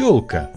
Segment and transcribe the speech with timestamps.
[0.00, 0.50] пчелка.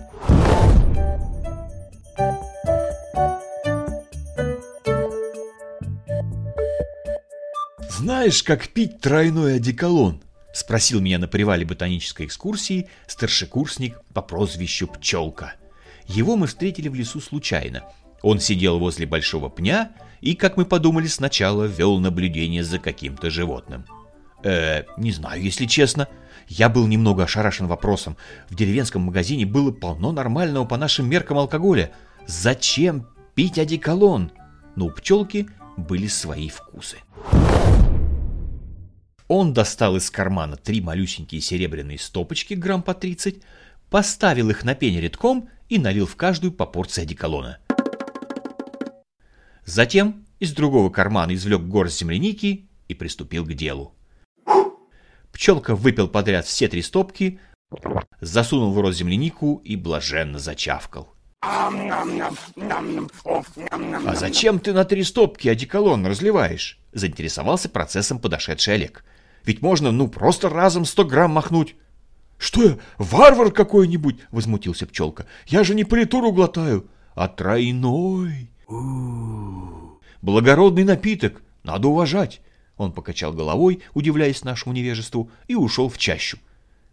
[7.90, 10.22] «Знаешь, как пить тройной одеколон?»—
[10.54, 15.56] спросил меня на привале ботанической экскурсии старшекурсник по прозвищу Пчелка.
[16.08, 17.84] Его мы встретили в лесу случайно.
[18.22, 19.92] Он сидел возле большого пня
[20.22, 23.84] и, как мы подумали сначала, вел наблюдение за каким-то животным.
[24.44, 26.08] Э, не знаю, если честно.
[26.48, 28.18] Я был немного ошарашен вопросом.
[28.50, 31.92] В деревенском магазине было полно нормального по нашим меркам алкоголя.
[32.28, 34.32] Зачем пить одеколон?
[34.76, 35.48] Но у пчелки
[35.78, 36.98] были свои вкусы.
[39.28, 43.42] Он достал из кармана три малюсенькие серебряные стопочки, грамм по 30,
[43.90, 47.58] поставил их на пень редком и налил в каждую по порции одеколона.
[49.66, 53.96] Затем из другого кармана извлек горсть земляники и приступил к делу.
[55.44, 57.38] Пчелка выпил подряд все три стопки,
[58.22, 61.14] засунул в рот землянику и блаженно зачавкал.
[61.42, 61.70] «А
[64.16, 69.04] зачем ты на три стопки одеколон разливаешь?»— заинтересовался процессом подошедший Олег.
[69.44, 71.76] «Ведь можно, ну, просто разом сто грамм махнуть».
[72.38, 75.26] «Что я, варвар какой-нибудь?»— возмутился пчелка.
[75.46, 78.50] «Я же не политуру глотаю, а тройной».
[80.22, 82.40] «Благородный напиток, надо уважать».
[82.78, 86.38] Он покачал головой, удивляясь нашему невежеству, и ушел в чащу.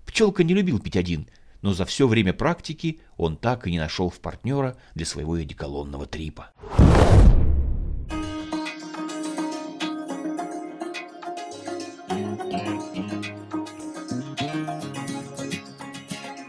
[0.06, 1.26] Пчелка не любил пить один,
[1.62, 6.06] но за все время практики он так и не нашел в партнера для своего одеколонного
[6.06, 6.50] трипа.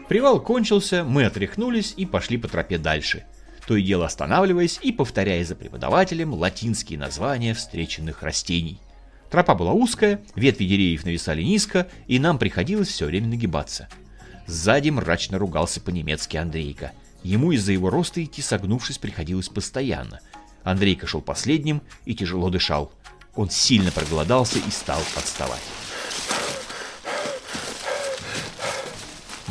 [0.08, 3.24] Привал кончился, мы отряхнулись и пошли по тропе дальше,
[3.66, 8.78] то и дело останавливаясь и повторяя за преподавателем латинские названия встреченных растений–
[9.32, 13.88] Тропа была узкая, ветви деревьев нависали низко, и нам приходилось все время нагибаться.
[14.46, 16.92] Сзади мрачно ругался по-немецки Андрейка.
[17.22, 20.20] Ему из-за его роста идти согнувшись приходилось постоянно.
[20.64, 22.92] Андрейка шел последним и тяжело дышал.
[23.34, 25.62] Он сильно проголодался и стал отставать.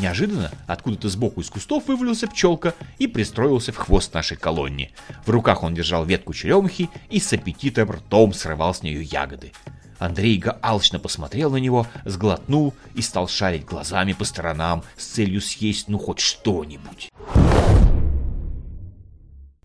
[0.01, 4.89] Неожиданно откуда-то сбоку из кустов вывалился пчелка и пристроился в хвост нашей колонне.
[5.27, 9.51] В руках он держал ветку черемухи и с аппетитом ртом срывал с нее ягоды.
[9.99, 15.87] Андрейка алчно посмотрел на него, сглотнул и стал шарить глазами по сторонам с целью съесть
[15.87, 17.11] ну хоть что-нибудь.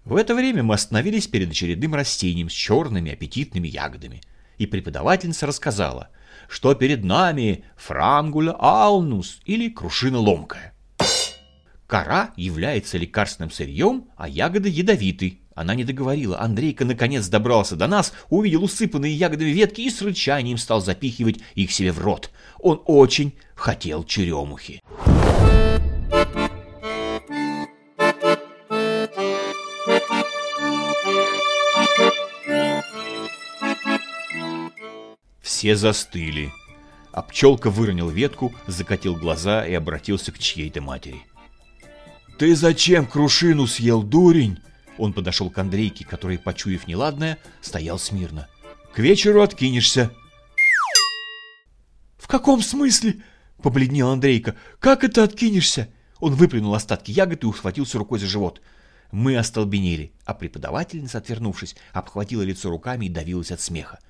[0.04, 4.20] В это время мы остановились перед очередным растением с черными аппетитными ягодами.
[4.58, 6.08] И преподавательница рассказала,
[6.48, 10.72] что перед нами фрамгуля аунус или крушина ломкая.
[11.86, 15.40] Кора является лекарственным сырьем, а ягоды ядовиты.
[15.54, 16.40] Она не договорила.
[16.40, 21.72] Андрейка наконец добрался до нас, увидел усыпанные ягодами ветки и с рычанием стал запихивать их
[21.72, 22.30] себе в рот.
[22.58, 24.82] Он очень хотел черемухи.
[35.56, 36.52] Все застыли.
[37.12, 41.22] А пчелка выронил ветку, закатил глаза и обратился к чьей-то матери.
[42.38, 44.58] «Ты зачем крушину съел, дурень?»
[44.98, 48.48] Он подошел к Андрейке, который, почуяв неладное, стоял смирно.
[48.92, 50.10] «К вечеру откинешься».
[52.18, 53.22] «В каком смысле?»—
[53.62, 54.56] побледнел Андрейка.
[54.78, 55.88] «Как это откинешься?»
[56.20, 58.60] Он выплюнул остатки ягод и ухватился рукой за живот.
[59.10, 64.00] Мы остолбенели, а преподавательница, отвернувшись, обхватила лицо руками и давилась от смеха.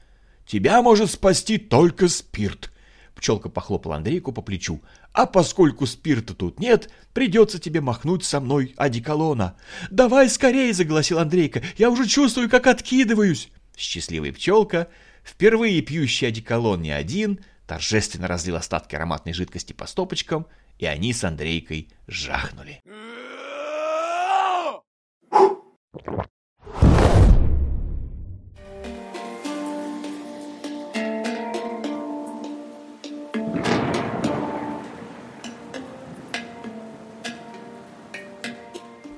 [0.47, 2.71] Тебя может спасти только спирт.
[3.17, 4.81] Пчелка похлопала Андрейку по плечу.
[5.13, 9.57] А поскольку спирта тут нет, придется тебе махнуть со мной одеколона.
[9.91, 11.63] Давай скорее, загласил Андрейка.
[11.79, 13.49] Я уже чувствую, как откидываюсь.
[13.77, 14.89] Счастливая пчелка,
[15.25, 20.47] впервые пьющий одеколон не один, торжественно разлил остатки ароматной жидкости по стопочкам,
[20.79, 22.83] и они с Андрейкой жахнули.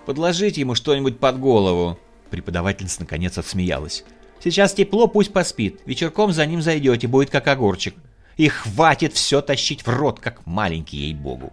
[0.09, 1.99] Подложите ему что-нибудь под голову.
[2.31, 4.05] Преподавательница наконец отсмеялась.
[4.43, 5.83] Сейчас тепло, пусть поспит.
[5.85, 7.95] Вечерком за ним зайдете, будет как огурчик.
[8.39, 11.53] И хватит все тащить в рот, как маленький, ей-богу.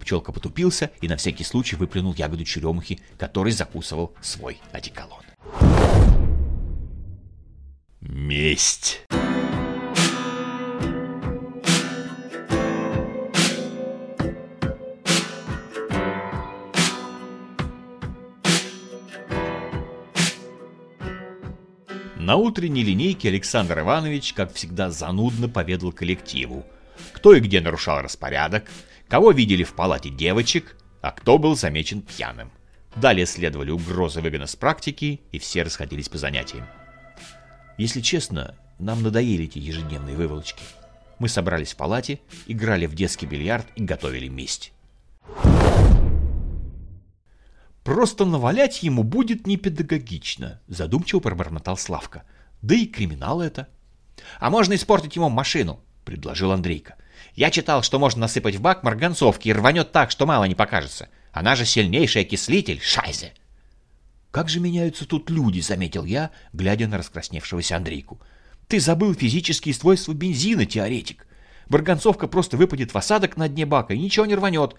[0.00, 5.22] Пчелка потупился и на всякий случай выплюнул ягоду черемухи, который закусывал свой одеколон.
[8.00, 9.06] Месть.
[22.22, 26.64] На утренней линейке Александр Иванович, как всегда, занудно поведал коллективу,
[27.12, 28.70] кто и где нарушал распорядок,
[29.08, 32.52] кого видели в палате девочек, а кто был замечен пьяным.
[32.94, 36.64] Далее следовали угрозы выгона с практики, и все расходились по занятиям.
[37.76, 40.62] Если честно, нам надоели эти ежедневные выволочки.
[41.18, 44.72] Мы собрались в палате, играли в детский бильярд и готовили месть.
[47.84, 52.22] «Просто навалять ему будет непедагогично»,— задумчиво пробормотал Славка.
[52.62, 53.68] «Да и криминал это».
[54.38, 56.94] «А можно испортить ему машину»,— предложил Андрейка.
[57.34, 61.08] «Я читал, что можно насыпать в бак марганцовки и рванет так, что мало не покажется.
[61.32, 63.32] Она же сильнейший окислитель, шайзе!»
[64.30, 68.20] «Как же меняются тут люди»,— заметил я, глядя на раскрасневшегося Андрейку.
[68.68, 71.26] «Ты забыл физические свойства бензина, теоретик.
[71.68, 74.76] Марганцовка просто выпадет в осадок на дне бака и ничего не рванет.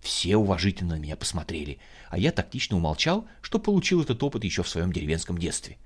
[0.00, 1.78] Все уважительно на меня посмотрели,
[2.10, 5.76] а я тактично умолчал, что получил этот опыт еще в своем деревенском детстве.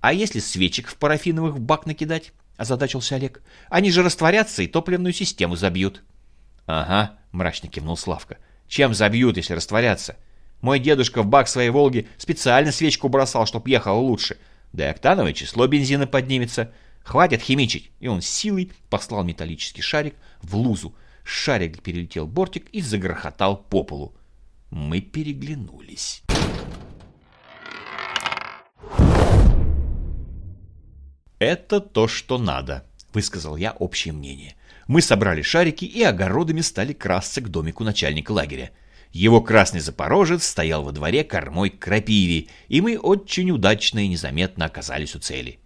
[0.00, 3.42] «А если свечек в парафиновых в бак накидать?»— озадачился Олег.
[3.68, 6.02] «Они же растворятся и топливную систему забьют».
[6.66, 8.38] «Ага»,— мрачно кивнул Славка.
[8.68, 10.16] «Чем забьют, если растворятся?
[10.60, 14.38] Мой дедушка в бак своей «Волги» специально свечку бросал, чтоб ехало лучше.
[14.72, 16.72] Да и октановое число бензина поднимется.
[17.02, 20.94] Хватит химичить!» И он силой послал металлический шарик в лузу,
[21.24, 24.14] Шарик перелетел бортик и загрохотал по полу.
[24.70, 26.22] Мы переглянулись.
[31.38, 32.84] «Это то, что надо»,—
[33.14, 34.54] высказал я общее мнение.
[34.86, 38.70] Мы собрали шарики и огородами стали красться к домику начальника лагеря.
[39.12, 44.66] Его красный запорожец стоял во дворе кормой к крапиве, и мы очень удачно и незаметно
[44.66, 45.58] оказались у цели.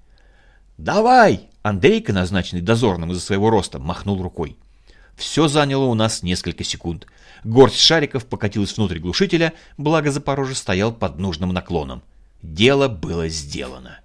[0.79, 4.57] «Давай!»— Андрейка, назначенный дозорным из-за своего роста, махнул рукой.
[5.17, 7.07] Все заняло у нас несколько секунд.
[7.45, 12.03] Горсть шариков покатилась внутрь глушителя, благо Запорожец стоял под нужным наклоном.
[12.43, 14.01] Дело было сделано.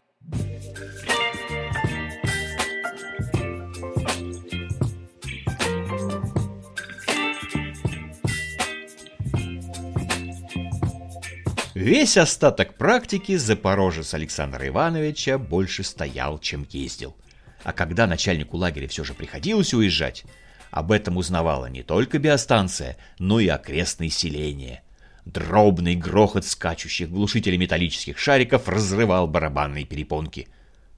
[11.73, 17.15] Весь остаток практики Запорожец Александра Ивановича больше стоял, чем ездил.
[17.63, 20.25] А когда начальнику лагеря все же приходилось уезжать,
[20.71, 24.83] об этом узнавала не только биостанция, но и окрестные селения.
[25.25, 30.47] Дробный грохот скачущих глушителей металлических шариков разрывал барабанные перепонки.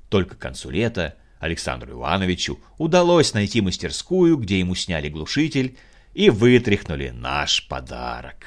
[0.09, 5.77] Только к концу лета Александру Ивановичу удалось найти мастерскую, где ему сняли глушитель
[6.13, 8.45] и вытряхнули наш подарок.